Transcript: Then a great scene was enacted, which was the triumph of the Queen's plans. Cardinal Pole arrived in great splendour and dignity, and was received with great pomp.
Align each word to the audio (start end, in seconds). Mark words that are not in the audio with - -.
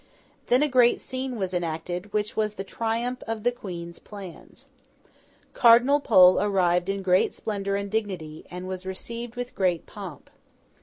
Then 0.47 0.63
a 0.63 0.67
great 0.67 0.99
scene 0.99 1.35
was 1.35 1.53
enacted, 1.53 2.11
which 2.11 2.35
was 2.35 2.55
the 2.55 2.63
triumph 2.63 3.21
of 3.27 3.43
the 3.43 3.51
Queen's 3.51 3.99
plans. 3.99 4.65
Cardinal 5.53 5.99
Pole 5.99 6.41
arrived 6.41 6.89
in 6.89 7.03
great 7.03 7.35
splendour 7.35 7.75
and 7.75 7.91
dignity, 7.91 8.43
and 8.49 8.67
was 8.67 8.83
received 8.87 9.35
with 9.35 9.53
great 9.53 9.85
pomp. 9.85 10.31